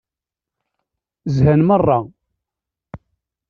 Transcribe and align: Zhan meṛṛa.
Zhan 1.35 1.61
meṛṛa. 1.67 1.99